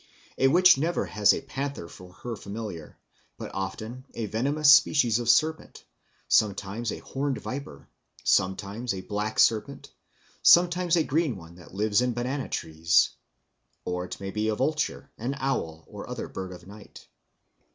A 0.39 0.47
witch 0.47 0.79
never 0.79 1.05
has 1.05 1.31
a 1.31 1.43
panther 1.43 1.87
for 1.87 2.11
her 2.23 2.35
familiar, 2.35 2.97
but 3.37 3.53
often 3.53 4.03
a 4.15 4.25
venomous 4.25 4.71
species 4.71 5.19
of 5.19 5.29
serpent, 5.29 5.85
sometimes 6.27 6.91
a 6.91 6.97
horned 6.97 7.37
viper, 7.37 7.87
sometimes 8.23 8.95
a 8.95 9.01
black 9.01 9.37
serpent, 9.37 9.91
sometimes 10.41 10.95
a 10.95 11.03
green 11.03 11.35
one 11.37 11.53
that 11.57 11.75
lives 11.75 12.01
in 12.01 12.13
banana 12.13 12.49
trees; 12.49 13.11
or 13.85 14.05
it 14.05 14.19
may 14.19 14.31
be 14.31 14.47
a 14.47 14.55
vulture, 14.55 15.11
an 15.19 15.35
owl, 15.37 15.83
or 15.87 16.09
other 16.09 16.27
bird 16.27 16.51
of 16.51 16.65
night. 16.65 17.05